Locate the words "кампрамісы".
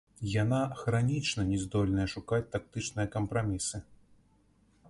3.17-3.77